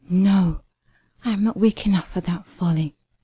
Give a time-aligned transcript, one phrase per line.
[0.09, 0.63] No,
[1.23, 2.95] I am not weak enough for that folly."